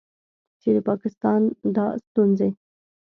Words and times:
چې 0.61 0.69
د 0.75 0.77
پاکستان 0.89 1.41
دا 1.75 1.85
ستونځې 2.05 2.49